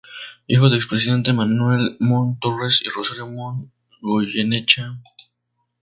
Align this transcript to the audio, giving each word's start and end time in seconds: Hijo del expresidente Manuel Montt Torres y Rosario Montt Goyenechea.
Hijo 0.47 0.67
del 0.67 0.79
expresidente 0.79 1.31
Manuel 1.31 1.95
Montt 1.99 2.39
Torres 2.41 2.81
y 2.83 2.89
Rosario 2.89 3.27
Montt 3.27 3.71
Goyenechea. 4.01 4.97